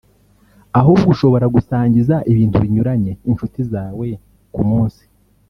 [0.79, 4.07] ahubwo ushobora gusangiza ibintu binyuranye inshuti zawe
[4.53, 5.03] ku munsi